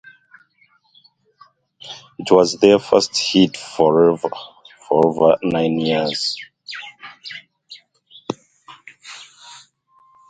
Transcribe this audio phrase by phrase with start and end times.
[2.17, 4.17] It was their first hit for
[4.89, 6.35] over nine years.